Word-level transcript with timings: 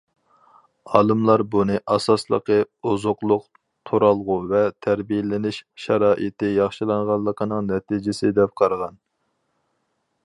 ئالىملار 0.99 1.41
بۇنى 1.55 1.75
ئاساسلىقى 1.95 2.57
ئوزۇقلۇق، 2.91 3.45
تۇرالغۇ 3.91 4.39
ۋە 4.53 4.63
تەربىيەلىنىش 4.87 5.61
شارائىتى 5.85 6.53
ياخشىلانغانلىقىنىڭ 6.57 7.71
نەتىجىسى 7.73 8.35
دەپ 8.41 8.59
قارىغان. 8.63 9.01